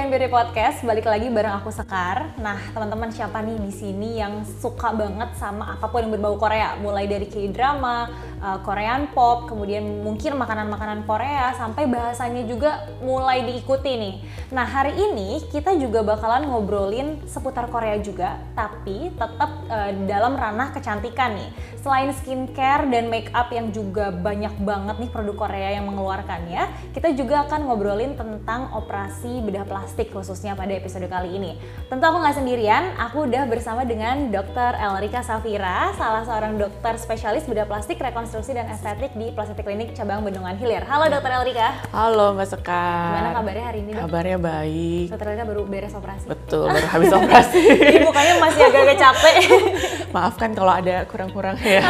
Behind 0.00 0.16
Beauty 0.16 0.32
Podcast, 0.32 0.80
balik 0.80 1.04
lagi 1.04 1.28
bareng 1.28 1.60
aku 1.60 1.68
Sekar. 1.68 2.32
Nah, 2.40 2.56
teman-teman 2.72 3.12
siapa 3.12 3.44
nih 3.44 3.60
di 3.60 3.68
sini 3.68 4.16
yang 4.16 4.48
suka 4.48 4.96
banget 4.96 5.36
sama 5.36 5.76
apa 5.76 5.92
pun 5.92 6.00
yang 6.00 6.16
berbau 6.16 6.40
Korea? 6.40 6.72
Mulai 6.80 7.04
dari 7.04 7.28
K-drama, 7.28 8.08
uh, 8.40 8.64
Korean 8.64 9.12
pop, 9.12 9.52
kemudian 9.52 10.00
mungkin 10.00 10.40
makanan-makanan 10.40 11.04
Korea, 11.04 11.52
sampai 11.52 11.84
bahasanya 11.84 12.48
juga 12.48 12.88
mulai 13.04 13.44
diikuti 13.44 13.92
nih. 13.92 14.14
Nah, 14.56 14.64
hari 14.64 14.96
ini 14.96 15.44
kita 15.52 15.76
juga 15.76 16.00
bakalan 16.00 16.48
ngobrolin 16.48 17.20
seputar 17.28 17.68
Korea 17.68 18.00
juga, 18.00 18.40
tapi 18.56 19.12
tetap 19.12 19.68
uh, 19.68 19.92
dalam 20.08 20.32
ranah 20.32 20.72
kecantikan 20.72 21.36
nih. 21.36 21.52
Selain 21.84 22.08
skincare 22.16 22.88
dan 22.88 23.12
make 23.12 23.28
up 23.36 23.52
yang 23.52 23.68
juga 23.68 24.08
banyak 24.08 24.64
banget 24.64 24.96
nih 24.96 25.12
produk 25.12 25.36
Korea 25.44 25.76
yang 25.76 25.84
mengeluarkannya, 25.92 26.96
kita 26.96 27.12
juga 27.12 27.44
akan 27.44 27.68
ngobrolin 27.68 28.16
tentang 28.16 28.72
operasi 28.72 29.44
bedah 29.44 29.60
bedah 29.60 29.68
plastik 29.90 30.14
khususnya 30.14 30.54
pada 30.54 30.70
episode 30.70 31.02
kali 31.10 31.34
ini. 31.34 31.58
Tentu 31.90 32.06
aku 32.06 32.22
nggak 32.22 32.38
sendirian, 32.38 32.94
aku 32.94 33.26
udah 33.26 33.42
bersama 33.50 33.82
dengan 33.82 34.30
Dr. 34.30 34.78
Elrika 34.78 35.18
Safira, 35.26 35.90
salah 35.98 36.22
seorang 36.22 36.54
dokter 36.62 36.94
spesialis 36.94 37.42
bedah 37.42 37.66
plastik, 37.66 37.98
rekonstruksi 37.98 38.54
dan 38.54 38.70
estetik 38.70 39.10
di 39.18 39.34
Plastik 39.34 39.66
Klinik 39.66 39.90
Cabang 39.98 40.22
Bendungan 40.22 40.54
Hilir. 40.54 40.86
Halo 40.86 41.10
Dr. 41.10 41.42
Elrika. 41.42 41.82
Halo 41.90 42.38
Mbak 42.38 42.46
Sekar. 42.54 43.18
Gimana 43.18 43.30
kabarnya 43.42 43.64
hari 43.66 43.78
ini 43.82 43.90
dok? 43.90 44.02
Kabarnya 44.06 44.38
baik. 44.38 45.06
Dr. 45.10 45.26
Elrika 45.26 45.44
baru 45.50 45.62
beres 45.66 45.94
operasi? 45.98 46.26
Betul, 46.30 46.66
baru 46.70 46.86
habis 46.86 47.10
operasi. 47.10 47.62
Jadi 47.90 47.98
mukanya 48.06 48.34
masih 48.38 48.62
agak-agak 48.70 48.98
capek. 49.02 49.36
Maafkan 50.10 50.50
kalau 50.58 50.74
ada 50.74 51.06
kurang-kurang 51.06 51.54
ya. 51.62 51.86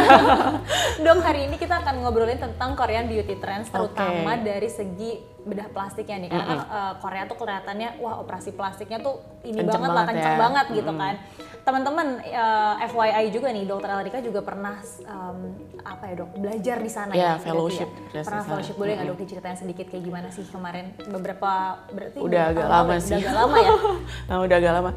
dok, 1.03 1.19
hari 1.25 1.49
ini 1.49 1.57
kita 1.57 1.81
akan 1.81 2.05
ngobrolin 2.05 2.37
tentang 2.37 2.77
Korean 2.77 3.09
beauty 3.09 3.37
trends, 3.41 3.73
terutama 3.73 4.37
okay. 4.37 4.45
dari 4.45 4.69
segi 4.69 5.11
bedah 5.41 5.73
plastiknya 5.73 6.17
nih 6.21 6.29
karena 6.29 6.53
mm 6.53 6.61
-hmm. 6.61 6.77
uh, 6.77 6.93
Korea 7.01 7.23
tuh 7.25 7.37
kelihatannya 7.41 7.89
wah 7.97 8.21
operasi 8.21 8.53
plastiknya 8.53 9.01
tuh 9.01 9.25
ini 9.41 9.65
kenceng 9.65 9.81
banget 9.81 9.97
lah 9.97 10.05
kencang 10.05 10.35
ya. 10.37 10.39
banget 10.39 10.65
gitu 10.77 10.91
kan 10.93 11.15
teman-teman 11.61 12.07
uh, 12.25 12.81
eh, 12.81 12.89
FYI 12.89 13.25
juga 13.29 13.47
nih 13.53 13.63
dokter 13.69 13.89
Alrika 13.93 14.19
juga 14.19 14.41
pernah 14.41 14.81
um, 15.05 15.53
apa 15.85 16.03
ya 16.09 16.13
dok 16.25 16.29
belajar 16.37 16.77
di 16.81 16.91
sana 16.91 17.13
yeah, 17.13 17.37
ya 17.37 17.43
fellowship 17.43 17.89
ya? 18.13 18.25
pernah 18.25 18.43
fellowship 18.45 18.75
boleh 18.77 18.93
nggak 18.97 19.05
mm 19.05 19.13
-hmm. 19.13 19.21
dok 19.21 19.29
diceritain 19.29 19.57
sedikit 19.57 19.85
kayak 19.89 20.03
gimana 20.03 20.27
sih 20.33 20.45
kemarin 20.49 20.93
beberapa 21.09 21.81
berarti 21.93 22.17
udah 22.17 22.43
agak 22.49 22.67
lama 22.67 22.95
sih 22.97 23.13
udah 23.13 23.21
agak 23.21 23.35
lama 23.37 23.57
ya 23.61 23.73
nah 24.29 24.35
udah 24.41 24.55
agak 24.57 24.73
lama 24.73 24.91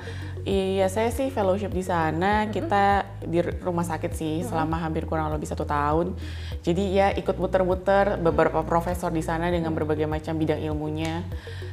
Iya, 0.44 0.92
saya 0.92 1.08
sih 1.08 1.32
fellowship 1.32 1.72
di 1.72 1.80
sana. 1.80 2.52
Kita 2.52 3.00
di 3.24 3.40
rumah 3.64 3.80
sakit 3.80 4.12
sih 4.12 4.44
selama 4.44 4.76
hampir 4.76 5.08
kurang 5.08 5.32
lebih 5.32 5.48
satu 5.48 5.64
tahun. 5.64 6.12
Jadi 6.60 6.84
ya 6.92 7.16
ikut 7.16 7.40
muter-muter 7.40 8.20
beberapa 8.20 8.60
profesor 8.60 9.08
di 9.08 9.24
sana 9.24 9.48
dengan 9.48 9.72
berbagai 9.72 10.04
macam 10.04 10.36
bidang 10.36 10.60
ilmunya. 10.60 11.24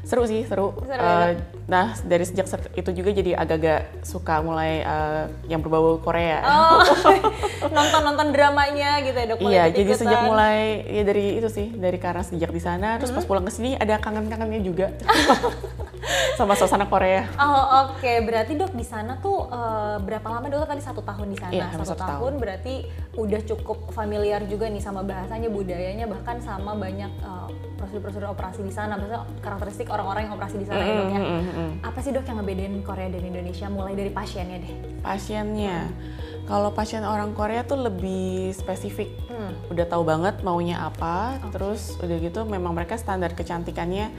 Seru 0.08 0.24
sih, 0.24 0.48
seru. 0.48 0.72
seru 0.88 1.04
uh, 1.04 1.36
nah, 1.68 2.00
dari 2.08 2.24
sejak 2.24 2.48
itu 2.72 2.90
juga 2.96 3.12
jadi 3.12 3.36
agak-agak 3.36 4.08
suka 4.08 4.40
mulai 4.40 4.81
uh, 4.84 5.26
yang 5.48 5.64
berbau 5.64 5.98
Korea. 6.02 6.42
Oh, 6.46 6.82
nonton-nonton 7.76 8.36
dramanya 8.36 9.02
gitu 9.02 9.18
ya 9.18 9.26
dok? 9.30 9.38
Iya, 9.42 9.64
jadi 9.74 9.92
sejak 9.98 10.20
mulai 10.28 10.86
ya 10.86 11.04
dari 11.08 11.40
itu 11.42 11.50
sih, 11.50 11.72
dari 11.74 11.98
karena 11.98 12.22
sejak 12.22 12.52
di 12.54 12.62
sana. 12.62 13.00
Terus 13.02 13.16
pas 13.16 13.26
pulang 13.26 13.46
ke 13.48 13.52
sini 13.54 13.74
ada 13.80 13.98
kangen-kangennya 13.98 14.62
juga. 14.62 14.88
sama 16.40 16.58
suasana 16.58 16.90
Korea. 16.90 17.30
Oh 17.38 17.86
oke, 17.86 18.02
okay. 18.02 18.18
berarti 18.26 18.58
dok 18.58 18.74
di 18.74 18.86
sana 18.86 19.22
tuh 19.22 19.48
uh, 19.48 20.02
berapa 20.02 20.26
lama 20.26 20.50
dok 20.50 20.66
tadi 20.66 20.82
satu 20.82 21.02
tahun 21.06 21.28
di 21.30 21.38
sana? 21.38 21.52
Iya, 21.54 21.68
satu, 21.78 21.94
satu 21.94 22.02
tahun, 22.02 22.10
tahun 22.10 22.34
berarti 22.42 22.74
udah 23.18 23.42
cukup 23.46 23.78
familiar 23.94 24.42
juga 24.50 24.66
nih 24.68 24.82
sama 24.82 25.06
bahasanya, 25.06 25.50
budayanya, 25.54 26.06
bahkan 26.10 26.42
sama 26.42 26.74
banyak 26.74 27.12
uh, 27.22 27.50
prosedur-prosedur 27.78 28.30
operasi 28.30 28.62
di 28.62 28.74
sana, 28.74 28.98
maksudnya 28.98 29.26
karakteristik 29.42 29.88
orang-orang 29.90 30.30
yang 30.30 30.34
operasi 30.38 30.56
di 30.62 30.66
sana 30.70 30.82
mm 30.82 30.88
ya 30.88 30.94
dok 30.94 31.10
ya. 31.10 31.20
Mm 31.20 31.42
-hmm. 31.42 31.70
Apa 31.86 32.00
sih 32.02 32.12
dok 32.14 32.26
yang 32.26 32.38
ngebedain 32.42 32.76
Korea 32.86 33.08
dan 33.10 33.24
Indonesia 33.26 33.68
mulai 33.70 33.94
dari 33.98 34.12
pasiennya 34.14 34.58
deh? 34.62 34.74
Pasiennya. 35.02 35.78
Kalau 36.50 36.74
pasien 36.74 37.06
orang 37.06 37.32
Korea 37.38 37.62
tuh 37.64 37.80
lebih 37.80 38.52
spesifik, 38.52 39.14
hmm. 39.52 39.72
udah 39.76 39.86
tahu 39.86 40.04
banget 40.08 40.36
maunya 40.42 40.80
apa, 40.80 41.38
okay. 41.38 41.52
terus 41.54 42.00
udah 42.00 42.18
gitu 42.18 42.42
memang 42.48 42.72
mereka 42.72 42.96
standar 42.96 43.36
kecantikannya 43.36 44.10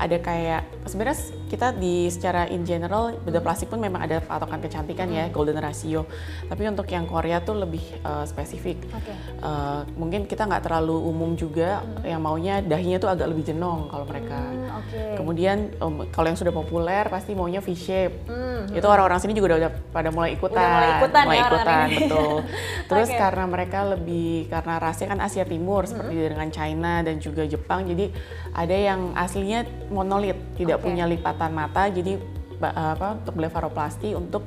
ada 0.00 0.16
kayak 0.16 0.62
sebenarnya 0.88 1.18
kita 1.52 1.76
di 1.76 2.08
secara 2.08 2.48
in 2.48 2.64
general 2.64 3.14
bedah 3.20 3.44
plastik 3.44 3.68
pun 3.68 3.78
memang 3.78 4.02
ada 4.02 4.18
patokan 4.24 4.58
kecantikan 4.64 5.12
ya, 5.12 5.28
hmm. 5.28 5.30
ya 5.30 5.34
golden 5.34 5.58
ratio. 5.60 6.08
Tapi 6.48 6.62
untuk 6.66 6.88
yang 6.88 7.04
Korea 7.04 7.44
tuh 7.44 7.60
lebih 7.60 7.82
uh, 8.02 8.24
spesifik. 8.24 8.80
Okay. 8.88 9.14
Uh, 9.44 9.48
eh, 9.50 9.80
mungkin 10.00 10.24
kita 10.24 10.48
nggak 10.48 10.64
terlalu 10.64 10.96
umum 10.96 11.36
juga 11.36 11.84
hmm. 11.84 12.06
yang 12.08 12.20
maunya 12.24 12.64
dahinya 12.64 12.96
tuh 12.96 13.10
agak 13.12 13.28
lebih 13.28 13.44
jenong 13.52 13.92
kalau 13.92 14.08
mereka. 14.08 14.40
Hmm, 14.40 14.78
okay. 14.80 15.14
Kemudian 15.20 15.56
um, 15.84 16.08
kalau 16.08 16.32
yang 16.32 16.38
sudah 16.38 16.54
populer 16.54 17.04
pasti 17.12 17.36
maunya 17.36 17.60
V 17.60 17.68
shape. 17.76 18.24
Hmm. 18.24 18.72
Itu 18.72 18.86
orang-orang 18.88 19.20
sini 19.20 19.36
juga 19.36 19.54
udah, 19.54 19.58
udah 19.60 19.72
pada 19.92 20.08
mulai 20.08 20.30
ikutan. 20.32 20.56
Udah 20.56 20.72
mulai 20.72 20.90
ikutan, 20.96 21.24
mulai 21.28 21.36
ya, 21.36 21.44
ikutan 21.44 21.86
betul. 21.92 22.34
Terus 22.90 23.08
okay. 23.12 23.20
karena 23.20 23.44
mereka 23.44 23.78
lebih 23.84 24.30
karena 24.48 24.74
rasnya 24.80 25.12
kan 25.12 25.20
Asia 25.20 25.44
Timur 25.44 25.84
seperti 25.84 26.32
dengan 26.32 26.48
China 26.48 27.04
dan 27.04 27.20
juga 27.20 27.44
Jepang, 27.44 27.84
jadi 27.84 28.08
ada 28.56 28.76
yang 28.76 29.12
aslinya 29.12 29.68
monolit, 29.92 30.34
tidak 30.56 30.80
okay. 30.80 30.86
punya 30.88 31.04
lipatan 31.04 31.52
mata, 31.52 31.86
jadi 31.92 32.16
apa 32.60 33.20
untuk 33.20 33.34
blefaroplasti 33.40 34.12
untuk 34.12 34.44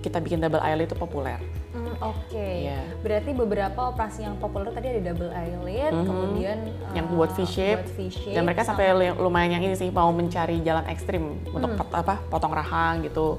kita 0.00 0.16
bikin 0.16 0.40
double 0.40 0.64
eyelid 0.64 0.88
itu 0.88 0.96
populer. 0.96 1.36
Mm, 1.76 1.92
Oke, 2.00 2.32
okay. 2.32 2.72
yeah. 2.72 2.82
berarti 3.04 3.30
beberapa 3.36 3.92
operasi 3.92 4.24
yang 4.24 4.40
populer 4.40 4.72
tadi 4.72 4.96
ada 4.96 5.12
double 5.12 5.30
eyelid, 5.30 5.92
mm 5.92 6.00
-hmm. 6.00 6.08
kemudian 6.08 6.58
yang 6.96 7.06
uh, 7.06 7.12
buat 7.14 7.30
V-shape, 7.36 7.84
dan 8.32 8.42
mereka 8.48 8.64
sampai 8.64 8.90
lumayan 9.20 9.60
yang 9.60 9.62
ini 9.68 9.76
sih 9.76 9.92
mau 9.92 10.08
mencari 10.10 10.64
jalan 10.64 10.88
ekstrim 10.88 11.36
mm. 11.44 11.56
untuk 11.56 11.70
pot, 11.76 11.88
apa 11.92 12.18
potong 12.32 12.50
rahang 12.56 13.04
gitu 13.04 13.38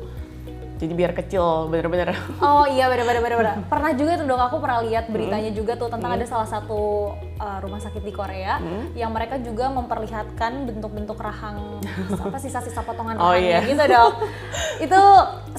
jadi 0.81 0.93
biar 0.97 1.11
kecil 1.13 1.69
bener-bener 1.69 2.17
oh 2.41 2.65
iya 2.65 2.89
bener-bener 2.89 3.21
bener 3.21 3.55
pernah 3.71 3.93
juga 3.93 4.17
tuh 4.17 4.25
dong 4.25 4.41
aku 4.41 4.57
pernah 4.57 4.81
lihat 4.81 5.05
beritanya 5.13 5.53
hmm. 5.53 5.59
juga 5.61 5.77
tuh 5.77 5.93
tentang 5.93 6.09
hmm. 6.09 6.17
ada 6.17 6.25
salah 6.25 6.49
satu 6.49 7.13
uh, 7.37 7.59
rumah 7.61 7.77
sakit 7.77 8.01
di 8.01 8.09
Korea 8.09 8.57
hmm. 8.57 8.97
yang 8.97 9.13
mereka 9.13 9.37
juga 9.37 9.69
memperlihatkan 9.69 10.65
bentuk-bentuk 10.65 11.21
rahang 11.21 11.77
apa 12.25 12.37
sisa-sisa 12.41 12.81
potongan 12.81 13.21
oh, 13.21 13.29
rahangnya 13.29 13.61
iya. 13.61 13.69
gitu 13.69 13.83
dok 13.85 14.13
itu 14.89 15.01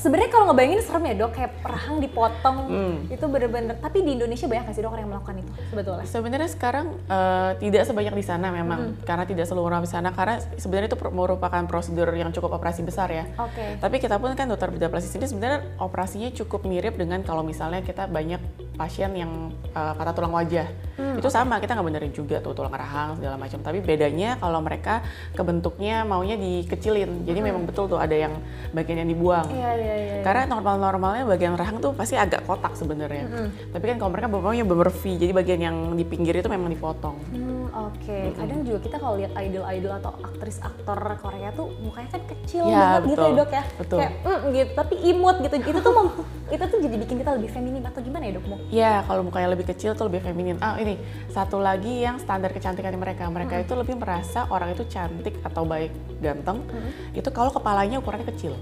sebenarnya 0.03 0.31
kalau 0.35 0.45
ngebayangin 0.51 0.83
serem 0.83 1.05
ya 1.07 1.15
dok 1.15 1.33
kayak 1.39 1.53
rahang 1.63 1.97
dipotong 2.03 2.57
hmm. 2.67 2.97
itu 3.15 3.25
bener-bener 3.31 3.79
tapi 3.79 4.03
di 4.03 4.19
Indonesia 4.19 4.51
banyak 4.51 4.63
nggak 4.67 4.75
sih 4.75 4.83
dok 4.83 4.91
orang 4.91 5.03
yang 5.07 5.13
melakukan 5.15 5.37
itu 5.39 5.53
sebetulnya 5.71 6.05
sebenarnya 6.11 6.51
sekarang 6.51 6.87
uh, 7.07 7.51
tidak 7.63 7.83
sebanyak 7.87 8.15
di 8.19 8.25
sana 8.27 8.51
memang 8.51 8.81
hmm. 8.99 9.07
karena 9.07 9.23
tidak 9.23 9.47
seluruh 9.47 9.71
orang 9.71 9.87
di 9.87 9.91
sana 9.91 10.11
karena 10.11 10.43
sebenarnya 10.59 10.91
itu 10.91 10.99
merupakan 11.15 11.63
prosedur 11.71 12.11
yang 12.11 12.35
cukup 12.35 12.59
operasi 12.59 12.83
besar 12.83 13.07
ya 13.15 13.31
okay. 13.39 13.79
tapi 13.79 14.03
kita 14.03 14.19
pun 14.19 14.35
kan 14.35 14.51
dokter 14.51 14.75
bedah 14.75 14.91
plastik 14.91 15.12
sini 15.13 15.25
sebenarnya 15.29 15.61
operasinya 15.77 16.33
cukup 16.33 16.65
mirip 16.65 16.97
dengan 16.97 17.21
kalau 17.21 17.45
misalnya 17.45 17.85
kita 17.85 18.09
banyak 18.09 18.41
pasien 18.73 19.13
yang 19.13 19.53
uh, 19.77 19.93
patah 19.93 20.17
tulang 20.17 20.33
wajah. 20.33 20.65
Hmm, 20.97 21.21
itu 21.21 21.29
sama, 21.29 21.61
kita 21.61 21.77
nggak 21.77 21.87
benerin 21.87 22.13
juga 22.13 22.41
tuh 22.41 22.57
tulang 22.57 22.73
rahang 22.73 23.21
segala 23.21 23.37
macam. 23.37 23.61
Tapi 23.61 23.79
bedanya 23.85 24.41
kalau 24.41 24.65
mereka 24.65 25.05
kebentuknya 25.37 26.09
maunya 26.09 26.41
dikecilin. 26.41 27.29
Jadi 27.29 27.39
hmm. 27.39 27.47
memang 27.53 27.63
betul 27.69 27.93
tuh 27.93 28.01
ada 28.01 28.17
yang 28.17 28.33
bagian 28.73 29.05
yang 29.05 29.11
dibuang. 29.13 29.47
Iya, 29.53 29.71
iya, 29.77 29.95
iya. 30.01 30.15
Karena 30.25 30.49
normal-normalnya 30.49 31.29
bagian 31.29 31.55
rahang 31.61 31.85
tuh 31.85 31.93
pasti 31.93 32.17
agak 32.17 32.49
kotak 32.49 32.73
sebenarnya. 32.73 33.29
Hmm. 33.29 33.49
Tapi 33.77 33.85
kan 33.93 33.97
kalau 34.01 34.11
mereka 34.17 34.29
maunya 34.33 34.65
bener 34.65 34.89
V, 34.89 35.03
jadi 35.21 35.33
bagian 35.37 35.61
yang 35.61 35.77
di 35.93 36.05
pinggir 36.09 36.41
itu 36.41 36.49
memang 36.49 36.73
dipotong. 36.73 37.17
Hmm 37.29 37.53
Oke, 37.73 38.05
okay. 38.05 38.21
mm-hmm. 38.29 38.37
kadang 38.37 38.61
juga 38.69 38.79
kita 38.85 38.97
kalau 39.01 39.15
lihat 39.17 39.33
idol-idol 39.33 39.93
atau 39.97 40.13
aktris 40.21 40.61
aktor 40.61 41.01
Korea 41.25 41.49
tuh 41.57 41.73
mukanya 41.81 42.09
kan 42.13 42.23
kecil 42.29 42.69
ya, 42.69 42.77
banget 42.77 43.01
betul. 43.01 43.09
gitu 43.09 43.25
ya 43.25 43.33
dok 43.33 43.51
ya, 43.51 43.65
betul. 43.81 43.99
kayak 43.99 44.13
mm, 44.21 44.41
gitu, 44.53 44.71
tapi 44.77 44.95
imut 45.03 45.37
gitu. 45.43 45.55
Itu 45.59 45.81
tuh 45.83 45.93
mem, 45.93 46.09
itu 46.49 46.65
tuh 46.65 46.79
jadi 46.79 46.97
bikin 46.97 47.17
kita 47.21 47.31
lebih 47.35 47.51
feminin 47.51 47.85
atau 47.85 48.01
gimana 48.01 48.25
ya 48.31 48.33
dok? 48.39 48.45
Ya, 48.71 48.93
kalau 49.05 49.27
mukanya 49.27 49.51
lebih 49.53 49.67
kecil 49.67 49.99
tuh 49.99 50.07
lebih 50.07 50.23
feminin. 50.23 50.57
Ah 50.63 50.79
ini 50.79 50.97
satu 51.29 51.59
lagi 51.59 52.07
yang 52.07 52.23
standar 52.23 52.55
kecantikan 52.55 52.95
mereka, 52.97 53.27
mereka 53.29 53.59
mm-hmm. 53.59 53.67
itu 53.67 53.75
lebih 53.75 53.95
merasa 53.99 54.47
orang 54.49 54.73
itu 54.73 54.87
cantik 54.87 55.35
atau 55.43 55.67
baik 55.67 55.91
ganteng, 56.23 56.63
mm-hmm. 56.63 57.19
itu 57.19 57.29
kalau 57.35 57.51
kepalanya 57.51 57.99
ukurannya 57.99 58.31
kecil. 58.31 58.55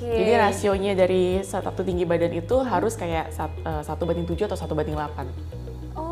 Okay. 0.00 0.24
Jadi 0.24 0.32
rasionya 0.32 0.92
dari 0.96 1.44
satu 1.44 1.84
tinggi 1.84 2.08
badan 2.08 2.32
itu 2.32 2.56
harus 2.64 2.96
kayak 2.96 3.36
eh, 3.36 3.82
satu 3.84 4.08
banding 4.08 4.24
tujuh 4.24 4.48
atau 4.48 4.56
satu 4.56 4.72
banding 4.72 4.96
delapan. 4.96 5.28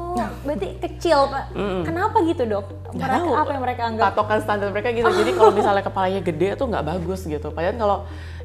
Oh, 0.08 0.28
berarti 0.44 0.68
kecil 0.80 1.28
pak. 1.28 1.44
Mm. 1.52 1.82
Kenapa 1.84 2.16
gitu 2.24 2.42
dok? 2.48 2.66
Mereka 2.96 3.18
tahu. 3.20 3.32
apa 3.36 3.50
yang 3.52 3.62
mereka 3.62 3.82
anggap? 3.84 4.04
Patokan 4.12 4.38
standar 4.40 4.68
mereka 4.72 4.88
gitu. 4.96 5.10
Jadi 5.12 5.30
kalau 5.36 5.52
misalnya 5.58 5.82
kepalanya 5.84 6.20
gede 6.24 6.48
tuh 6.56 6.66
nggak 6.72 6.84
bagus 6.86 7.20
gitu. 7.28 7.48
Padahal 7.52 7.76
kalau 7.76 7.98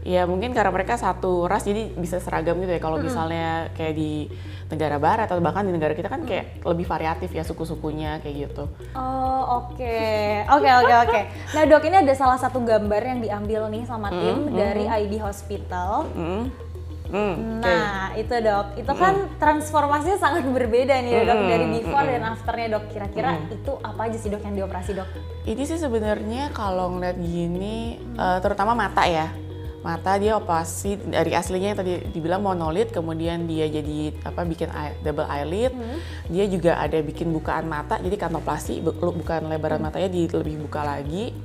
ya 0.03 0.27
mungkin 0.27 0.51
karena 0.51 0.67
mereka 0.75 0.99
satu 0.99 1.47
ras 1.47 1.63
jadi 1.63 1.95
bisa 1.95 2.19
seragam 2.19 2.59
gitu 2.59 2.71
ya. 2.75 2.81
Kalau 2.83 2.99
mm. 2.99 3.03
misalnya 3.07 3.47
kayak 3.71 3.93
di 3.95 4.27
negara 4.67 4.97
barat 4.99 5.29
atau 5.29 5.39
bahkan 5.39 5.63
di 5.63 5.71
negara 5.71 5.95
kita 5.95 6.11
kan 6.11 6.27
kayak 6.27 6.59
mm. 6.59 6.67
lebih 6.67 6.85
variatif 6.85 7.29
ya 7.31 7.47
suku-sukunya 7.47 8.19
kayak 8.19 8.51
gitu. 8.51 8.67
Oh 8.91 9.63
oke, 9.63 9.79
okay. 9.79 10.43
oke 10.51 10.59
okay, 10.59 10.73
oke 10.75 10.85
okay, 10.85 10.95
oke. 10.99 11.11
Okay. 11.15 11.23
Nah 11.55 11.63
dok 11.63 11.83
ini 11.87 11.95
ada 12.03 12.13
salah 12.17 12.39
satu 12.41 12.59
gambar 12.59 13.01
yang 13.01 13.19
diambil 13.23 13.61
nih 13.71 13.87
sama 13.87 14.11
tim 14.11 14.51
mm, 14.51 14.55
dari 14.57 14.83
ID 14.89 15.23
Hospital. 15.23 16.11
Mm 16.11 16.72
Hmm, 17.11 17.59
oke. 17.59 17.61
Nah, 17.61 18.15
itu 18.15 18.33
dok, 18.33 18.67
itu 18.73 18.91
kan 18.95 19.13
transformasinya 19.37 20.17
sangat 20.17 20.43
berbeda 20.47 20.95
nih 20.97 21.13
dok 21.23 21.35
Mm-mm, 21.35 21.49
dari 21.49 21.65
before 21.69 22.03
mm-mm. 22.03 22.13
dan 22.15 22.23
afternya 22.31 22.67
dok. 22.73 22.83
Kira-kira 22.89 23.31
itu 23.49 23.71
apa 23.79 24.01
aja 24.07 24.17
sih 24.17 24.29
dok 24.29 24.41
yang 24.41 24.55
dioperasi 24.55 24.91
dok? 24.95 25.09
Ini 25.43 25.63
sih 25.63 25.77
sebenarnya 25.77 26.49
kalau 26.51 26.95
ngeliat 26.95 27.17
gini, 27.17 27.77
eh, 27.99 28.37
terutama 28.39 28.73
mata 28.73 29.03
ya. 29.03 29.29
Mata 29.83 30.15
dia 30.15 30.39
operasi 30.39 30.95
dari 31.11 31.35
aslinya 31.35 31.75
yang 31.75 31.79
tadi 31.83 31.93
dibilang 32.07 32.39
monolid, 32.39 32.87
kemudian 32.87 33.43
dia 33.43 33.67
jadi 33.67 34.15
apa 34.23 34.47
bikin 34.47 34.71
eye- 34.71 34.95
double 35.03 35.27
eyelid. 35.27 35.75
Dia 36.31 36.47
juga 36.47 36.79
ada 36.79 36.95
bikin 36.97 37.29
bukaan 37.29 37.67
mata, 37.67 37.99
jadi 37.99 38.15
kanoplasti 38.15 38.79
bu- 38.79 38.95
bukan 38.95 39.51
lebaran 39.51 39.83
matanya 39.83 40.07
di 40.07 40.31
lebih 40.31 40.63
buka 40.63 40.87
lagi. 40.87 41.35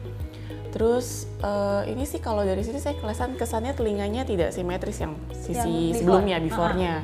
Terus 0.68 1.24
eh, 1.40 1.92
ini 1.92 2.04
sih 2.04 2.20
kalau 2.20 2.44
dari 2.44 2.60
sini 2.60 2.78
saya 2.80 2.96
kelihatan 3.00 3.34
kesannya 3.40 3.72
telinganya 3.72 4.22
tidak 4.28 4.52
simetris 4.52 5.00
yang 5.00 5.16
sisi 5.32 5.56
Yang 5.56 5.68
before. 5.68 5.96
sebelumnya, 5.96 6.36
before-nya. 6.40 6.94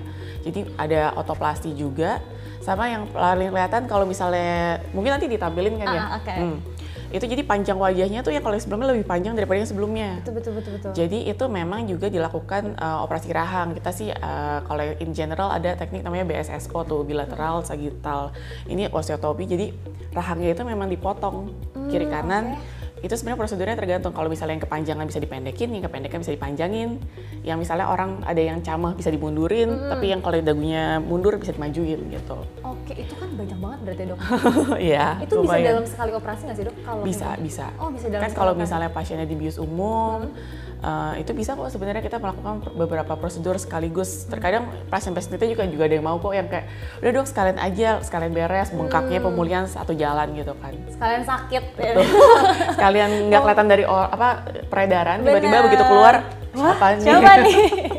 Jadi 0.44 0.60
ada 0.76 1.16
otoplasti 1.16 1.72
juga. 1.72 2.20
Sama 2.64 2.88
yang 2.88 3.04
paling 3.12 3.52
kelihatan 3.52 3.84
kalau 3.84 4.08
misalnya 4.08 4.80
mungkin 4.96 5.16
nanti 5.16 5.28
ditampilin 5.28 5.74
kan 5.80 5.86
ya. 5.92 6.00
Ah, 6.00 6.10
oke. 6.16 6.32
Hmm. 6.32 6.58
Itu 7.14 7.30
jadi 7.30 7.46
panjang 7.46 7.78
wajahnya 7.78 8.26
tuh 8.26 8.34
yang 8.34 8.42
kalau 8.42 8.58
yang 8.58 8.64
sebelumnya 8.64 8.88
lebih 8.90 9.06
panjang 9.06 9.38
daripada 9.38 9.62
yang 9.62 9.70
sebelumnya. 9.70 10.18
Betul 10.18 10.32
betul 10.34 10.52
betul 10.58 10.72
betul. 10.80 10.90
Jadi 10.96 11.18
itu 11.30 11.44
memang 11.46 11.86
juga 11.86 12.10
dilakukan 12.10 12.74
uh, 12.74 13.04
operasi 13.06 13.30
rahang. 13.30 13.76
Kita 13.76 13.90
sih 13.94 14.10
uh, 14.10 14.64
kalau 14.66 14.82
in 14.98 15.14
general 15.14 15.52
ada 15.52 15.76
teknik 15.78 16.02
namanya 16.02 16.26
BSSO 16.26 16.82
tuh 16.88 17.06
bilateral 17.06 17.62
sagittal. 17.62 18.34
Ini 18.66 18.90
osteotomi. 18.90 19.44
Jadi 19.46 19.66
rahangnya 20.10 20.58
itu 20.58 20.62
memang 20.66 20.88
dipotong 20.90 21.54
kiri 21.92 22.10
kanan. 22.10 22.58
Itu 23.04 23.20
sebenarnya 23.20 23.38
prosedurnya 23.44 23.76
tergantung. 23.76 24.16
Kalau 24.16 24.32
misalnya 24.32 24.56
yang 24.56 24.64
kepanjangan 24.64 25.04
bisa 25.04 25.20
dipendekin, 25.20 25.68
yang 25.76 25.84
kependekan 25.84 26.24
bisa 26.24 26.32
dipanjangin. 26.32 26.96
Yang 27.44 27.58
misalnya 27.68 27.92
orang 27.92 28.24
ada 28.24 28.40
yang 28.40 28.64
camah 28.64 28.96
bisa 28.96 29.12
dimundurin, 29.12 29.68
tapi 29.92 30.08
yang 30.08 30.24
kalau 30.24 30.40
dagunya 30.40 30.96
mundur 31.04 31.36
bisa 31.36 31.52
dimajuin 31.52 32.00
gitu. 32.08 32.40
Oke, 32.64 32.96
itu 32.96 33.12
kan 33.12 33.28
banyak 33.36 33.58
banget 33.60 33.78
berarti 33.84 34.02
dok. 34.08 34.18
Iya. 34.74 35.20
itu 35.20 35.36
bisa 35.36 35.44
lumayan. 35.44 35.66
dalam 35.76 35.86
sekali 35.86 36.10
operasi 36.16 36.40
nggak 36.48 36.56
sih 36.56 36.64
dok? 36.64 36.76
Kalau 36.82 37.02
bisa 37.04 37.28
bisa 37.38 37.66
Oh 37.76 37.88
bisa 37.92 38.06
dalam 38.08 38.22
kan 38.24 38.32
kalau 38.32 38.52
misalnya 38.56 38.90
pasiennya 38.90 39.28
di 39.28 39.36
bius 39.36 39.60
umum 39.60 40.32
eh, 40.84 41.14
itu 41.18 41.32
bisa 41.32 41.52
kok 41.52 41.66
sebenarnya 41.66 42.00
kita 42.00 42.18
melakukan 42.18 42.60
beberapa 42.74 43.12
prosedur 43.14 43.56
sekaligus 43.56 44.26
terkadang 44.26 44.68
pasien-pasien 44.86 45.32
itu 45.32 45.46
juga 45.50 45.64
juga 45.64 45.84
ada 45.84 45.94
yang 45.94 46.04
mau 46.04 46.16
kok 46.16 46.30
yang 46.30 46.44
kayak 46.44 46.68
udah 47.00 47.10
dok 47.14 47.26
sekalian 47.26 47.58
aja 47.58 47.88
sekalian 48.00 48.30
beres 48.30 48.68
bengkaknya 48.70 49.16
Hmm. 49.16 49.26
pemulihan 49.26 49.64
satu 49.64 49.92
jalan 49.92 50.28
gitu 50.32 50.52
kan 50.54 50.76
sekalian 50.86 51.22
sakit. 51.22 51.64
ya. 51.74 51.92
sekalian 52.76 53.10
nggak 53.26 53.40
kelihatan 53.40 53.66
dari 53.66 53.84
or- 53.84 54.10
apa 54.10 54.28
peredaran 54.68 55.18
tiba-tiba 55.20 55.56
begitu 55.64 55.84
keluar 55.84 56.14
Wah, 56.52 56.70
siapa 56.70 56.86
nih 56.92 57.02
siapa 57.02 57.32
nih? 57.40 57.56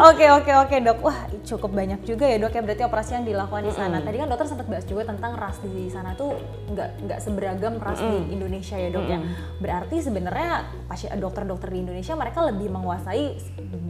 Oke 0.00 0.26
oke 0.32 0.52
oke 0.64 0.76
dok. 0.80 0.98
Wah 1.04 1.18
cukup 1.44 1.76
banyak 1.76 2.00
juga 2.08 2.24
ya 2.24 2.40
dok 2.40 2.56
ya 2.56 2.64
berarti 2.64 2.82
operasi 2.88 3.10
yang 3.20 3.24
dilakukan 3.28 3.68
di 3.68 3.74
sana. 3.76 4.00
Tadi 4.00 4.16
kan 4.16 4.32
dokter 4.32 4.46
sempat 4.48 4.66
bahas 4.72 4.86
juga 4.88 5.02
tentang 5.04 5.36
ras 5.36 5.60
di 5.60 5.92
sana 5.92 6.16
tuh 6.16 6.40
nggak 6.72 7.04
nggak 7.04 7.20
seberagam 7.20 7.76
ras 7.76 8.00
di 8.00 8.32
Indonesia 8.32 8.80
ya 8.80 8.88
dok 8.88 9.04
ya. 9.04 9.18
Berarti 9.60 9.96
sebenarnya 10.00 10.64
pasien 10.88 11.12
dokter-dokter 11.20 11.68
di 11.68 11.84
Indonesia 11.84 12.16
mereka 12.16 12.48
lebih 12.48 12.72
menguasai 12.72 13.24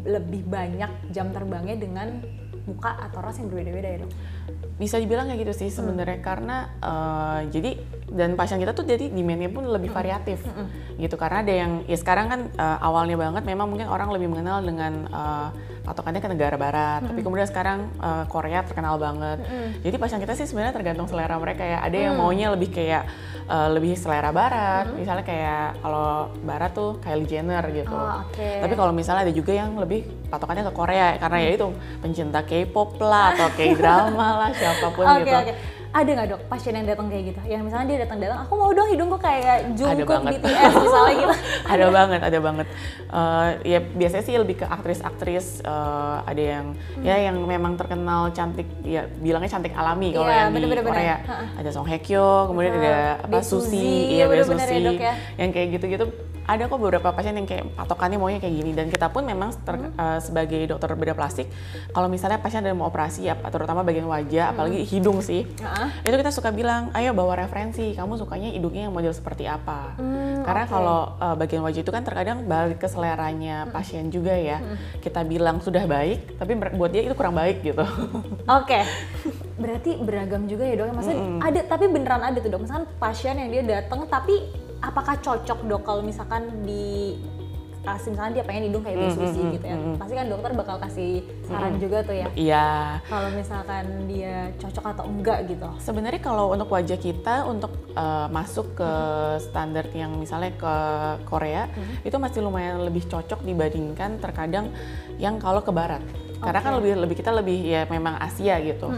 lebih 0.03 0.43
banyak 0.51 1.15
jam 1.15 1.31
terbangnya 1.31 1.79
dengan 1.79 2.19
muka 2.67 2.91
atau 3.07 3.23
ras 3.23 3.39
yang 3.39 3.49
berbeda-beda 3.49 3.89
ya 3.89 3.99
dok. 4.05 4.13
bisa 4.81 4.97
dibilang 4.97 5.29
kayak 5.29 5.45
gitu 5.45 5.53
sih 5.53 5.69
sebenarnya 5.69 6.25
karena 6.25 6.73
eh, 6.81 7.41
jadi 7.53 7.71
dan 8.17 8.33
pasien 8.33 8.57
kita 8.57 8.73
tuh 8.73 8.89
jadi 8.89 9.13
demandnya 9.13 9.53
pun 9.53 9.69
lebih 9.69 9.93
variatif 9.93 10.41
gitu 10.97 11.21
karena 11.21 11.45
ada 11.45 11.53
yang 11.53 11.73
ya 11.85 12.01
sekarang 12.01 12.33
kan 12.33 12.41
eh, 12.49 12.79
awalnya 12.81 13.21
banget 13.21 13.45
memang 13.45 13.69
mungkin 13.69 13.93
orang 13.93 14.09
lebih 14.09 14.33
mengenal 14.33 14.65
dengan 14.65 15.05
eh, 15.13 15.49
patokannya 15.83 16.21
ke 16.21 16.31
negara 16.31 16.57
barat. 16.57 17.01
Tapi 17.05 17.21
kemudian 17.21 17.49
sekarang 17.49 17.89
eh, 17.99 18.25
Korea 18.29 18.61
terkenal 18.63 18.97
banget. 18.97 19.43
Jadi 19.81 19.97
pasien 19.97 20.21
kita 20.21 20.35
sih 20.35 20.47
sebenarnya 20.47 20.75
tergantung 20.77 21.09
selera 21.09 21.37
mereka 21.37 21.65
ya. 21.65 21.81
Ada 21.83 21.97
yang 22.11 22.15
maunya 22.17 22.53
lebih 22.53 22.71
kayak 22.71 23.05
eh, 23.49 23.69
lebih 23.73 23.97
selera 23.97 24.31
barat. 24.31 24.93
Misalnya 24.95 25.25
kayak 25.25 25.81
kalau 25.81 26.31
barat 26.45 26.71
tuh 26.73 27.01
Kylie 27.01 27.29
Jenner 27.29 27.65
gitu. 27.73 27.93
Oh, 27.93 28.23
oke. 28.25 28.49
tapi 28.63 28.75
kalau 28.77 28.93
misalnya 28.93 29.27
ada 29.27 29.35
juga 29.35 29.53
yang 29.57 29.75
lebih 29.77 30.05
patokannya 30.29 30.69
ke 30.69 30.73
Korea. 30.75 31.09
Karena 31.17 31.37
ya 31.41 31.51
itu 31.57 31.67
pencinta 32.01 32.41
K-pop 32.45 33.01
lah 33.01 33.35
atau 33.35 33.49
K-drama 33.57 34.29
lah 34.47 34.51
siapa 34.55 34.87
pun 34.93 35.05
Oke 35.17 35.25
gitu. 35.25 35.37
oke. 35.37 35.55
Ada 35.91 36.11
nggak 36.15 36.29
dok 36.31 36.43
pasien 36.47 36.71
yang 36.71 36.87
datang 36.87 37.11
kayak 37.11 37.35
gitu? 37.35 37.41
Yang 37.51 37.63
misalnya 37.67 37.87
dia 37.91 37.99
datang-datang, 38.07 38.39
aku 38.47 38.53
mau 38.55 38.71
dong 38.71 38.89
hidungku 38.95 39.19
kayak 39.19 39.75
Jungkook. 39.75 40.23
BTS 40.23 40.73
misalnya 40.79 41.15
gitu. 41.19 41.35
ada 41.75 41.87
banget, 41.91 42.21
ada 42.23 42.39
banget. 42.39 42.67
Eh, 43.11 43.49
ya 43.67 43.79
biasanya 43.83 44.23
sih 44.23 44.35
lebih 44.39 44.63
ke 44.63 44.67
aktris-aktris 44.71 45.67
eh, 45.67 46.17
ada 46.23 46.43
yang 46.43 46.67
ya 47.03 47.19
yang 47.19 47.43
memang 47.43 47.75
terkenal 47.75 48.31
cantik 48.31 48.71
ya 48.87 49.11
bilangnya 49.19 49.51
cantik 49.51 49.75
alami 49.75 50.15
kalau 50.15 50.31
Hmm. 50.31 50.31
Iya, 50.31 50.39
yang 50.47 50.51
di 50.51 50.55
bener-bener, 50.63 50.85
Korea. 50.87 51.17
bener. 51.27 51.59
Ada 51.59 51.71
Song 51.75 51.87
Hye 51.91 51.99
Kyo, 51.99 52.47
kemudian 52.47 52.71
Betul. 52.71 52.87
ada 52.87 52.99
apa 53.27 53.39
Suzy, 53.43 53.83
iya, 53.83 54.07
iya 54.07 54.25
Bae 54.25 54.31
bener-bener 54.31 54.63
ya, 54.63 54.71
Suzy. 54.71 54.87
Dok, 54.87 54.95
ya. 55.03 55.15
Yang 55.43 55.51
kayak 55.59 55.69
gitu-gitu 55.75 56.05
ada 56.51 56.67
kok 56.67 56.77
beberapa 56.77 57.09
pasien 57.11 57.33
yang 57.33 57.47
kayak 57.47 57.71
patokannya 57.73 58.19
maunya 58.19 58.39
kayak 58.39 58.55
gini 58.57 58.71
dan 58.73 58.87
kita 58.87 59.07
pun 59.07 59.23
memang 59.23 59.55
ter- 59.57 59.79
Hmm. 59.79 59.95
eh, 59.95 60.19
sebagai 60.19 60.67
dokter 60.67 60.91
bedah 60.93 61.15
plastik 61.15 61.47
kalau 61.91 62.07
misalnya 62.07 62.37
pasien 62.37 62.61
ada 62.61 62.75
mau 62.75 62.85
operasi 62.85 63.25
ya 63.25 63.39
terutama 63.47 63.81
bagian 63.81 64.03
Hmm. 64.03 64.13
wajah 64.13 64.51
apalagi 64.51 64.83
hidung 64.83 65.21
sih 65.21 65.47
Heeh. 65.47 65.89
itu 66.03 66.15
kita 66.17 66.29
suka 66.29 66.51
bilang 66.51 66.91
ayo 66.93 67.15
bawa 67.15 67.39
referensi 67.39 67.95
kamu 67.95 68.19
sukanya 68.19 68.51
hidungnya 68.51 68.85
yang 68.85 68.93
model 68.93 69.13
seperti 69.13 69.47
apa 69.47 69.95
Hmm, 69.95 70.43
karena 70.43 70.65
oke. 70.65 70.73
kalau 70.73 71.01
uh, 71.17 71.35
bagian 71.35 71.63
wajah 71.63 71.81
itu 71.81 71.89
kan 71.89 72.03
terkadang 72.03 72.43
balik 72.45 72.77
ke 72.77 72.87
seleranya 72.87 73.71
pasien 73.71 74.11
juga 74.11 74.35
ya 74.35 74.59
kita 74.99 75.23
bilang 75.23 75.63
sudah 75.63 75.87
baik 75.87 76.35
tapi 76.35 76.51
buat 76.75 76.91
dia 76.91 77.03
itu 77.03 77.15
kurang 77.15 77.33
baik 77.33 77.63
gitu 77.63 77.87
Oke, 78.51 78.83
berarti 79.57 79.95
beragam 79.97 80.45
juga 80.45 80.65
ya 80.65 80.75
dok. 80.77 80.91
Maksudnya 80.93 81.21
ada, 81.41 81.61
tapi 81.65 81.87
beneran 81.87 82.19
ada 82.21 82.35
tuh 82.37 82.49
dok. 82.49 82.61
Misalkan 82.61 82.87
pasien 82.97 83.37
yang 83.37 83.49
dia 83.49 83.63
datang, 83.63 84.07
tapi 84.07 84.43
apakah 84.81 85.15
cocok 85.21 85.59
dok 85.69 85.83
kalau 85.85 86.03
misalkan 86.05 86.49
di 86.65 87.17
kasih 87.81 88.13
misalnya 88.13 88.33
dia 88.41 88.45
pengen 88.45 88.63
hidung 88.69 88.85
kayak 88.85 88.97
Bae 89.01 89.13
Suzy 89.17 89.43
gitu 89.57 89.65
ya. 89.65 89.77
Pasti 89.97 90.13
kan 90.13 90.27
dokter 90.29 90.51
bakal 90.53 90.77
kasih 90.85 91.25
saran 91.49 91.81
juga 91.81 92.05
tuh 92.05 92.13
ya. 92.13 92.29
iya 92.37 92.69
Kalau 93.09 93.29
misalkan 93.33 93.85
dia 94.05 94.53
cocok 94.61 94.85
atau 94.85 95.05
enggak 95.09 95.39
gitu. 95.49 95.69
Sebenarnya 95.81 96.21
kalau 96.21 96.53
untuk 96.53 96.69
wajah 96.69 97.01
kita 97.01 97.49
untuk 97.49 97.73
uh, 97.97 98.29
masuk 98.29 98.77
ke 98.77 98.93
standar 99.41 99.89
yang 99.97 100.13
misalnya 100.21 100.53
ke 100.61 100.75
Korea 101.25 101.73
itu 102.05 102.17
masih 102.21 102.45
lumayan 102.45 102.85
lebih 102.85 103.09
cocok 103.09 103.41
dibandingkan 103.49 104.21
terkadang 104.21 104.69
yang 105.17 105.41
kalau 105.41 105.65
ke 105.65 105.73
barat. 105.73 106.05
Karena 106.41 106.61
kan 106.65 106.73
lebih 106.81 106.93
lebih 107.05 107.17
kita 107.21 107.31
lebih 107.37 107.61
ya 107.61 107.85
memang 107.85 108.17
Asia 108.17 108.57
gitu. 108.65 108.89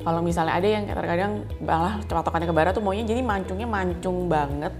Kalau 0.00 0.20
misalnya 0.24 0.56
ada 0.56 0.68
yang 0.68 0.88
terkadang 0.88 1.32
malah 1.60 2.00
patokannya 2.08 2.48
ke 2.48 2.56
barat 2.56 2.72
tuh 2.72 2.80
maunya 2.80 3.04
jadi 3.04 3.20
mancungnya 3.20 3.68
mancung 3.68 4.32
banget. 4.32 4.72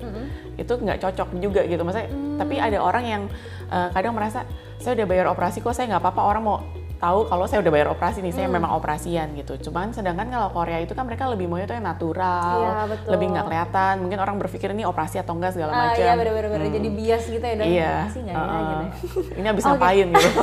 Itu 0.56 0.80
nggak 0.80 0.98
cocok 1.04 1.28
juga 1.38 1.60
gitu. 1.68 1.84
Maksudnya 1.84 2.08
tapi 2.40 2.56
ada 2.56 2.78
orang 2.80 3.04
yang 3.04 3.22
uh, 3.68 3.88
kadang 3.92 4.16
merasa 4.16 4.48
saya 4.80 4.96
udah 4.96 5.06
bayar 5.08 5.26
operasi 5.28 5.60
kok 5.60 5.76
saya 5.76 5.92
nggak 5.92 6.02
apa-apa 6.02 6.22
orang 6.24 6.42
mau 6.44 6.58
tahu 6.96 7.24
kalau 7.24 7.44
saya 7.44 7.60
udah 7.60 7.68
bayar 7.68 7.88
operasi 7.88 8.18
nih, 8.18 8.32
saya 8.32 8.46
memang 8.46 8.72
operasian 8.72 9.32
gitu. 9.34 9.56
Cuman 9.62 9.90
sedangkan 9.90 10.26
kalau 10.26 10.48
Korea 10.50 10.78
itu 10.78 10.90
kan 10.90 11.04
mereka 11.04 11.26
lebih 11.26 11.44
maunya 11.44 11.64
tuh 11.64 11.74
yang 11.74 11.84
natural, 11.84 12.56
Iya, 12.56 12.78
betul. 12.88 13.10
lebih 13.12 13.26
nggak 13.30 13.44
kelihatan. 13.44 13.94
Mungkin 14.00 14.18
orang 14.18 14.36
berpikir 14.36 14.68
ini 14.70 14.82
operasi 14.82 15.16
atau 15.16 15.32
enggak 15.32 15.52
segala 15.52 15.70
Ah 15.70 15.78
macam. 15.86 16.00
iya 16.00 16.12
bener-bener 16.14 16.68
jadi 16.70 16.88
bias 16.90 17.24
gitu 17.26 17.42
ya 17.42 17.54
dok. 17.54 17.66
Iya. 17.66 17.94
Nggak 18.06 18.26
ya 18.26 18.34
uh-uh. 18.34 18.58
gitu 18.58 18.74
ya. 18.74 19.36
Ini 19.36 19.46
habis 19.46 19.64
Oke. 19.64 19.70
ngapain 19.70 20.06
gitu. 20.08 20.40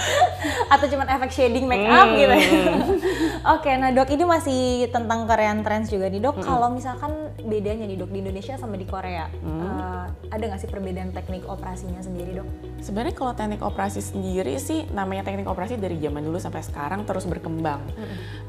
atau 0.74 0.86
cuman 0.86 1.06
efek 1.10 1.30
shading 1.30 1.64
make 1.64 1.84
up 1.84 2.04
Hmm. 2.04 2.16
gitu 2.16 2.34
ya. 2.34 2.48
Oke, 3.46 3.70
nah 3.78 3.94
dok 3.94 4.10
ini 4.10 4.24
masih 4.26 4.60
tentang 4.90 5.28
Korean 5.30 5.62
trends 5.62 5.92
juga 5.92 6.10
nih 6.10 6.18
dok. 6.18 6.42
Hmm. 6.42 6.46
Kalau 6.46 6.68
misalkan 6.74 7.12
bedanya 7.46 7.86
nih 7.86 7.94
dok 7.94 8.10
di 8.10 8.18
Indonesia 8.18 8.58
sama 8.58 8.74
di 8.74 8.86
Korea, 8.88 9.30
Hmm. 9.44 9.62
eh, 9.62 10.06
ada 10.34 10.42
nggak 10.42 10.60
sih 10.60 10.70
perbedaan 10.70 11.14
teknik 11.14 11.46
operasinya 11.46 12.02
sendiri 12.02 12.42
dok? 12.42 12.48
Sebenarnya 12.82 13.14
kalau 13.14 13.32
teknik 13.34 13.62
operasi 13.62 14.00
sendiri 14.02 14.58
sih 14.58 14.86
namanya 14.90 15.22
teknik 15.26 15.46
operasi 15.46 15.78
dari 15.78 15.98
zaman 16.02 16.22
dulu 16.26 16.38
sampai 16.38 16.62
sekarang 16.66 17.06
terus 17.06 17.26
berkembang. 17.26 17.82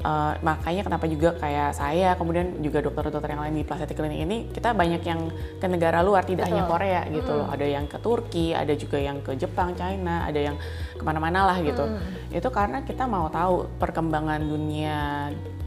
Uh, 0.00 0.32
makanya 0.40 0.80
kenapa 0.80 1.04
juga 1.04 1.36
kayak 1.36 1.76
saya 1.76 2.16
kemudian 2.16 2.56
juga 2.64 2.80
dokter-dokter 2.80 3.36
yang 3.36 3.42
lain 3.44 3.60
di 3.60 3.64
plastik 3.68 3.92
klinik 3.92 4.24
ini 4.24 4.48
kita 4.48 4.72
banyak 4.72 5.02
yang 5.04 5.28
ke 5.60 5.66
negara 5.68 6.00
luar 6.00 6.24
tidak 6.24 6.48
hanya 6.48 6.64
Betul. 6.64 6.72
Korea 6.72 7.02
gitu 7.12 7.32
loh. 7.36 7.48
Ada 7.52 7.66
yang 7.68 7.84
ke 7.84 7.98
Turki, 8.00 8.56
ada 8.56 8.72
juga 8.72 8.96
yang 8.96 9.20
ke 9.20 9.36
Jepang, 9.36 9.76
China, 9.76 10.24
ada 10.24 10.40
yang 10.40 10.56
ke 10.96 11.02
mana-mana 11.04 11.52
lah 11.52 11.58
gitu. 11.60 11.84
Itu 12.32 12.48
karena 12.48 12.80
kita 12.80 13.04
mau 13.04 13.28
tahu 13.28 13.68
perkembangan 13.76 14.40
dunia 14.40 14.79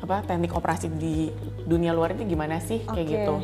apa 0.03 0.23
teknik 0.27 0.51
operasi 0.55 0.91
di 0.91 1.31
dunia 1.63 1.95
luar 1.95 2.15
itu 2.15 2.27
gimana 2.27 2.59
sih 2.59 2.83
kayak 2.83 3.05
Oke. 3.07 3.13
gitu. 3.15 3.35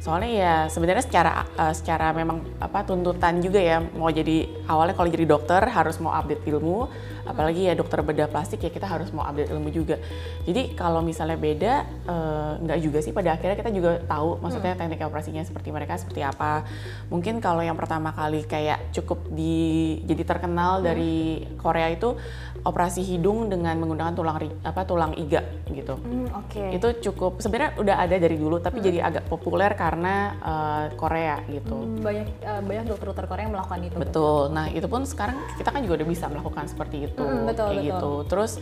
Soalnya 0.00 0.30
ya 0.32 0.54
sebenarnya 0.72 1.04
secara 1.04 1.44
uh, 1.60 1.76
secara 1.76 2.16
memang 2.16 2.40
apa 2.56 2.88
tuntutan 2.88 3.36
juga 3.44 3.60
ya 3.60 3.84
mau 3.84 4.08
jadi 4.08 4.48
awalnya 4.64 4.96
kalau 4.96 5.12
jadi 5.12 5.28
dokter 5.28 5.60
harus 5.68 6.00
mau 6.00 6.16
update 6.16 6.48
ilmu, 6.48 6.88
apalagi 7.28 7.68
ya 7.68 7.76
dokter 7.76 8.00
bedah 8.00 8.26
plastik 8.32 8.64
ya 8.64 8.72
kita 8.72 8.88
harus 8.88 9.12
mau 9.12 9.28
update 9.28 9.52
ilmu 9.52 9.68
juga. 9.68 10.00
Jadi 10.48 10.72
kalau 10.72 11.04
misalnya 11.04 11.36
beda 11.36 11.72
uh, 12.08 12.52
nggak 12.64 12.78
juga 12.80 12.98
sih 13.04 13.12
pada 13.12 13.36
akhirnya 13.36 13.60
kita 13.60 13.70
juga 13.76 14.00
tahu 14.08 14.40
maksudnya 14.40 14.72
hmm. 14.72 14.80
teknik 14.80 15.04
operasinya 15.04 15.42
seperti 15.44 15.68
mereka 15.68 16.00
seperti 16.00 16.24
apa. 16.24 16.64
Mungkin 17.12 17.44
kalau 17.44 17.60
yang 17.60 17.76
pertama 17.76 18.16
kali 18.16 18.48
kayak 18.48 18.96
cukup 18.96 19.28
di 19.28 20.00
jadi 20.08 20.24
terkenal 20.24 20.80
hmm. 20.80 20.84
dari 20.88 21.44
Korea 21.60 21.92
itu 21.92 22.16
operasi 22.64 23.04
hidung 23.04 23.52
dengan 23.52 23.76
menggunakan 23.76 24.16
tulang 24.16 24.36
apa 24.64 24.80
tulang 24.88 25.12
iga 25.20 25.44
gitu. 25.68 26.00
Hmm, 26.00 26.28
Oke. 26.40 26.56
Okay. 26.56 26.68
Itu 26.80 26.88
cukup 27.04 27.44
sebenarnya 27.44 27.76
udah 27.76 27.96
ada 28.00 28.16
dari 28.16 28.40
dulu 28.40 28.64
tapi 28.64 28.80
hmm. 28.80 28.86
jadi 28.88 28.98
agak 29.04 29.24
populer 29.28 29.76
karena 29.76 29.89
uh, 29.96 30.86
Korea 30.94 31.42
gitu. 31.50 31.74
Hmm, 31.74 32.04
banyak 32.04 32.28
uh, 32.44 32.62
banyak 32.62 32.84
dokter-dokter 32.86 33.24
Korea 33.26 33.42
yang 33.48 33.54
melakukan 33.56 33.80
itu. 33.82 33.96
Betul. 33.98 34.42
Nah 34.54 34.66
itu 34.70 34.86
pun 34.86 35.02
sekarang 35.02 35.40
kita 35.58 35.74
kan 35.74 35.80
juga 35.82 36.04
udah 36.04 36.08
bisa 36.08 36.24
melakukan 36.30 36.64
seperti 36.70 37.10
itu. 37.10 37.24
Hmm, 37.24 37.48
betul, 37.48 37.68
kayak 37.72 37.82
betul. 37.82 37.90
gitu. 37.90 38.12
Terus 38.30 38.52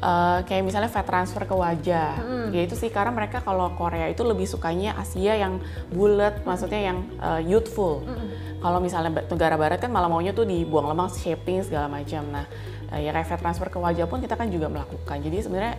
uh, 0.00 0.38
kayak 0.46 0.62
misalnya 0.64 0.90
fat 0.92 1.04
transfer 1.04 1.42
ke 1.44 1.54
wajah. 1.54 2.12
Hmm. 2.16 2.48
Ya 2.54 2.60
itu 2.64 2.74
sih 2.78 2.88
karena 2.88 3.12
mereka 3.12 3.44
kalau 3.44 3.74
Korea 3.76 4.08
itu 4.08 4.22
lebih 4.24 4.46
sukanya 4.48 4.96
Asia 4.96 5.36
yang 5.36 5.60
bulat, 5.92 6.40
hmm. 6.40 6.46
maksudnya 6.46 6.80
yang 6.80 6.98
uh, 7.20 7.40
youthful. 7.42 8.06
Hmm. 8.06 8.30
Kalau 8.60 8.78
misalnya 8.78 9.24
negara 9.24 9.56
barat 9.56 9.80
kan 9.80 9.88
malah 9.88 10.08
maunya 10.08 10.36
tuh 10.36 10.44
dibuang 10.44 10.88
lemak, 10.88 11.16
shaping 11.16 11.64
segala 11.64 11.88
macam. 11.88 12.24
Nah 12.28 12.44
ya 12.90 13.14
kayak 13.14 13.26
fat 13.30 13.38
transfer 13.38 13.70
ke 13.70 13.78
wajah 13.78 14.10
pun 14.10 14.18
kita 14.18 14.34
kan 14.34 14.50
juga 14.50 14.66
melakukan. 14.66 15.22
Jadi 15.22 15.36
sebenarnya 15.46 15.74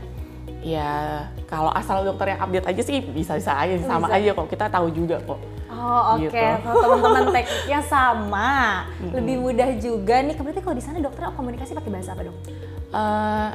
ya 0.62 1.26
kalau 1.50 1.74
asal 1.74 2.06
dokter 2.06 2.38
yang 2.38 2.40
update 2.46 2.68
aja 2.70 2.82
sih 2.86 3.02
bisa-bisa 3.02 3.58
aja 3.58 3.76
sama 3.82 4.08
bisa. 4.08 4.18
aja 4.22 4.30
kok 4.38 4.48
kita 4.50 4.66
tahu 4.70 4.88
juga 4.94 5.18
kok. 5.26 5.42
Oh 5.72 6.20
oke, 6.20 6.30
okay. 6.30 6.62
gitu. 6.62 6.72
teman-teman 6.78 7.24
tekniknya 7.36 7.80
sama, 7.88 8.52
lebih 9.02 9.36
mudah 9.42 9.70
juga 9.82 10.22
nih. 10.22 10.36
Berarti 10.38 10.62
kalau 10.62 10.76
di 10.78 10.84
sana 10.84 11.02
dokter 11.02 11.26
komunikasi 11.34 11.74
pakai 11.74 11.90
bahasa 11.90 12.14
apa 12.14 12.22
dok? 12.28 12.38
Uh, 12.92 13.50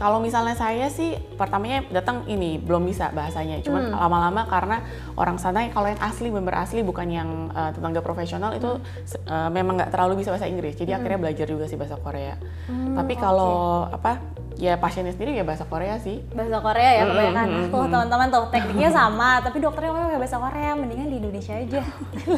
kalau 0.00 0.16
misalnya 0.16 0.56
saya 0.56 0.88
sih 0.88 1.12
pertamanya 1.36 1.84
datang 1.92 2.24
ini 2.24 2.56
belum 2.56 2.88
bisa 2.88 3.12
bahasanya, 3.12 3.60
cuman 3.60 3.92
hmm. 3.92 4.00
lama-lama 4.00 4.48
karena 4.48 4.76
orang 5.12 5.36
sana 5.36 5.68
kalau 5.68 5.92
yang 5.92 6.00
asli 6.00 6.32
bener 6.32 6.56
asli 6.56 6.80
bukan 6.80 7.04
yang 7.04 7.28
uh, 7.52 7.68
tetangga 7.68 8.00
profesional 8.00 8.56
itu 8.56 8.80
uh, 9.28 9.48
memang 9.52 9.76
nggak 9.76 9.92
terlalu 9.92 10.24
bisa 10.24 10.32
bahasa 10.32 10.48
Inggris, 10.48 10.72
jadi 10.80 10.96
hmm. 10.96 10.98
akhirnya 11.04 11.18
belajar 11.20 11.46
juga 11.52 11.64
sih 11.68 11.76
bahasa 11.76 12.00
Korea. 12.00 12.32
Hmm, 12.64 12.96
Tapi 12.96 13.14
kalau 13.20 13.84
okay. 13.92 13.96
apa 14.00 14.12
ya 14.58 14.74
pasiennya 14.80 15.14
sendiri 15.14 15.38
ya 15.38 15.44
bahasa 15.46 15.68
Korea 15.68 16.00
sih. 16.02 16.24
Bahasa 16.34 16.58
Korea 16.58 16.90
ya 16.98 17.02
kebanyakan. 17.06 17.46
Mm 17.46 17.56
-hmm. 17.56 17.72
Tuh 17.72 17.86
teman-teman 17.86 18.26
tuh 18.32 18.44
tekniknya 18.50 18.90
sama, 18.90 19.38
tapi 19.44 19.62
dokternya 19.62 19.92
pakai 19.94 20.18
bahasa 20.18 20.36
Korea, 20.40 20.70
mendingan 20.74 21.08
di 21.12 21.16
Indonesia 21.22 21.54
aja. 21.54 21.80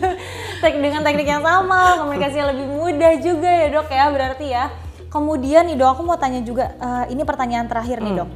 Teknik 0.62 0.81
dengan 0.83 1.02
teknik 1.02 1.28
yang 1.28 1.42
sama, 1.42 2.02
komunikasinya 2.04 2.47
lebih 2.52 2.66
mudah 2.69 3.12
juga 3.19 3.50
ya 3.50 3.66
dok 3.73 3.88
ya 3.88 4.04
berarti 4.12 4.47
ya. 4.50 4.64
Kemudian 5.12 5.69
nih 5.69 5.76
dok, 5.76 5.90
aku 5.99 6.02
mau 6.09 6.16
tanya 6.16 6.40
juga, 6.40 6.73
uh, 6.81 7.04
ini 7.09 7.21
pertanyaan 7.25 7.69
terakhir 7.69 8.00
nih 8.00 8.12
hmm. 8.16 8.21
dok. 8.25 8.31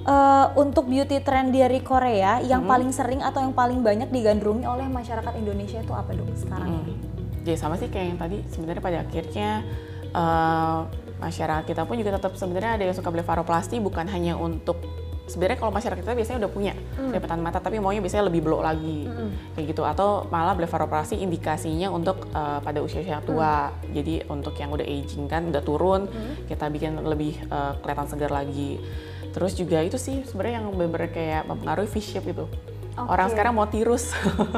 Uh, 0.00 0.46
untuk 0.56 0.88
beauty 0.88 1.20
trend 1.20 1.52
dari 1.52 1.84
Korea 1.84 2.40
yang 2.40 2.64
hmm. 2.64 2.72
paling 2.72 2.90
sering 2.90 3.20
atau 3.20 3.44
yang 3.44 3.52
paling 3.52 3.84
banyak 3.84 4.08
digandrungi 4.08 4.64
oleh 4.64 4.88
masyarakat 4.88 5.32
Indonesia 5.36 5.80
itu 5.80 5.92
apa 5.92 6.12
dok 6.16 6.28
sekarang? 6.36 6.84
Hmm. 6.84 6.96
Jadi 7.40 7.56
sama 7.56 7.76
sih 7.80 7.88
kayak 7.88 8.06
yang 8.16 8.18
tadi 8.20 8.38
sebenarnya 8.52 8.82
pada 8.84 8.98
akhirnya 9.00 9.50
uh, 10.12 10.84
masyarakat 11.20 11.68
kita 11.68 11.84
pun 11.84 12.00
juga 12.00 12.16
tetap 12.16 12.32
sebenarnya 12.34 12.80
ada 12.80 12.84
yang 12.88 12.96
suka 12.96 13.12
blefaroplasti 13.12 13.76
bukan 13.78 14.08
hanya 14.08 14.34
untuk 14.40 14.80
sebenarnya 15.30 15.62
kalau 15.62 15.70
masyarakat 15.70 16.02
kita 16.02 16.18
biasanya 16.18 16.38
udah 16.44 16.52
punya 16.52 16.74
hmm. 16.74 17.14
lipatan 17.14 17.38
mata 17.38 17.62
tapi 17.62 17.78
maunya 17.78 18.02
biasanya 18.02 18.26
lebih 18.26 18.42
belok 18.42 18.66
lagi 18.66 19.06
hmm. 19.06 19.54
kayak 19.54 19.66
gitu 19.70 19.86
atau 19.86 20.26
malah 20.26 20.58
blefaroprasi 20.58 21.22
indikasinya 21.22 21.86
untuk 21.94 22.26
uh, 22.34 22.58
pada 22.58 22.82
usia 22.82 22.98
usia 22.98 23.22
tua 23.22 23.70
hmm. 23.70 23.94
jadi 23.94 24.14
untuk 24.26 24.58
yang 24.58 24.74
udah 24.74 24.82
aging 24.82 25.30
kan 25.30 25.46
udah 25.54 25.62
turun 25.62 26.10
hmm. 26.10 26.50
kita 26.50 26.66
bikin 26.66 26.98
lebih 27.06 27.38
uh, 27.46 27.78
kelihatan 27.78 28.10
segar 28.10 28.34
lagi 28.34 28.82
terus 29.30 29.54
juga 29.54 29.78
itu 29.86 29.94
sih 29.94 30.26
sebenarnya 30.26 30.58
yang 30.58 30.74
benar-benar 30.74 31.14
kayak 31.14 31.46
mempengaruhi 31.46 31.86
face 31.86 32.10
shape 32.10 32.34
itu 32.34 32.50
Okay. 32.90 33.06
Orang 33.06 33.28
sekarang 33.30 33.52
mau 33.54 33.66
tirus. 33.70 34.10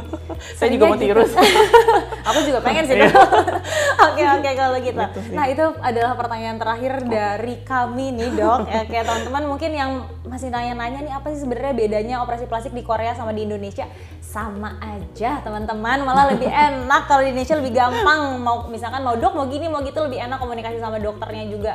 saya 0.59 0.69
juga 0.73 0.91
mau 0.91 0.97
gitu. 0.97 1.13
tirus. 1.13 1.33
Aku 2.33 2.39
juga 2.47 2.59
pengen 2.65 2.85
sih. 2.89 2.97
Iya. 2.97 3.11
Oke 4.13 4.23
oke 4.27 4.51
kalau 4.59 4.77
gitu. 4.83 4.99
gitu 4.99 5.33
nah 5.33 5.47
itu 5.47 5.63
adalah 5.79 6.13
pertanyaan 6.19 6.59
terakhir 6.59 7.07
dari 7.07 7.63
kami 7.63 8.13
nih 8.13 8.35
dok. 8.35 8.67
ya, 8.67 8.83
kayak 8.85 9.05
teman-teman 9.09 9.43
mungkin 9.47 9.71
yang 9.73 9.91
masih 10.27 10.51
nanya-nanya 10.51 11.07
nih 11.07 11.13
apa 11.15 11.33
sih 11.33 11.41
sebenarnya 11.47 11.73
bedanya 11.73 12.17
operasi 12.21 12.51
plastik 12.51 12.75
di 12.75 12.83
Korea 12.83 13.15
sama 13.15 13.31
di 13.31 13.47
Indonesia? 13.47 13.87
Sama 14.21 14.77
aja 14.83 15.39
teman-teman. 15.41 16.03
Malah 16.03 16.35
lebih 16.35 16.51
enak 16.51 17.07
kalau 17.07 17.23
di 17.25 17.31
Indonesia 17.31 17.57
lebih 17.57 17.73
gampang. 17.73 18.43
Mau 18.43 18.67
misalkan 18.69 19.01
mau 19.07 19.15
dok 19.15 19.33
mau 19.39 19.47
gini 19.47 19.71
mau 19.71 19.81
gitu 19.87 20.03
lebih 20.03 20.19
enak 20.19 20.39
komunikasi 20.43 20.83
sama 20.83 20.99
dokternya 20.99 21.45
juga. 21.49 21.73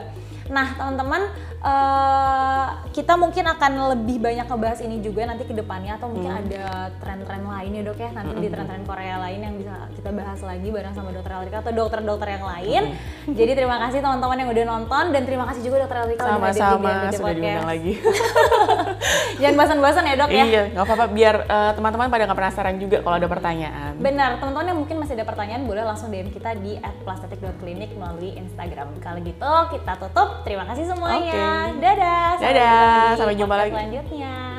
Nah, 0.48 0.68
teman-teman, 0.80 1.22
uh, 1.62 2.68
kita 2.94 3.14
mungkin 3.18 3.46
akan 3.46 3.72
lebih 3.96 4.18
banyak 4.22 4.46
ngebahas 4.48 4.80
ini 4.82 5.04
juga 5.04 5.28
nanti 5.28 5.44
ke 5.46 5.54
depannya 5.54 5.98
atau 5.98 6.10
mungkin 6.10 6.32
hmm. 6.34 6.42
ada 6.48 6.66
tren-tren 7.02 7.44
lain 7.46 7.72
ya 7.78 7.82
dok 7.86 8.00
ya 8.00 8.10
nanti 8.14 8.34
hmm. 8.34 8.44
di 8.44 8.50
tren-tren 8.50 8.84
Korea 8.86 9.16
lain 9.22 9.40
yang 9.44 9.56
bisa 9.58 9.74
kita 9.94 10.10
bahas 10.14 10.40
lagi 10.42 10.68
bareng 10.70 10.94
sama 10.94 11.10
dokter 11.14 11.32
Elrika 11.34 11.58
atau 11.62 11.74
dokter-dokter 11.74 12.28
yang 12.40 12.46
lain. 12.46 12.84
Hmm. 12.94 13.36
Jadi 13.36 13.52
terima 13.54 13.78
kasih 13.82 14.00
teman-teman 14.02 14.38
yang 14.40 14.50
udah 14.50 14.66
nonton 14.66 15.04
dan 15.14 15.22
terima 15.26 15.46
kasih 15.50 15.62
juga 15.66 15.86
dokter 15.86 15.98
Elrika 16.06 16.24
sama 16.26 16.50
sama 16.54 16.92
sudah 17.14 17.34
diundang 17.36 17.70
lagi. 17.70 17.94
Jangan 19.42 19.56
bosan-bosan 19.56 20.04
ya 20.10 20.16
dok 20.18 20.30
ya. 20.34 20.44
Iya, 20.48 20.64
nggak 20.74 20.86
apa-apa 20.86 21.06
biar 21.14 21.36
uh, 21.46 21.72
teman-teman 21.78 22.08
pada 22.10 22.24
nggak 22.26 22.40
penasaran 22.40 22.76
juga 22.82 22.98
kalau 23.06 23.16
ada 23.22 23.28
pertanyaan. 23.30 23.94
Benar, 24.02 24.42
teman-teman 24.42 24.68
yang 24.74 24.80
mungkin 24.82 24.98
masih 24.98 25.14
ada 25.14 25.26
pertanyaan 25.30 25.64
boleh 25.70 25.84
langsung 25.86 26.10
DM 26.10 26.34
kita 26.34 26.58
di 26.58 26.82
@plastetik.clinic 27.06 27.94
melalui 27.94 28.34
Instagram. 28.34 28.98
Kalau 28.98 29.20
gitu 29.22 29.52
kita 29.78 29.94
tutup 30.02 30.37
Terima 30.44 30.64
kasih 30.68 30.86
semuanya. 30.90 31.34
Okay. 31.34 31.82
Dadah. 31.82 32.30
Dadah. 32.42 33.02
Sampai 33.18 33.36
jumpa 33.38 33.56
lagi. 33.56 33.74
Selanjutnya. 33.74 34.57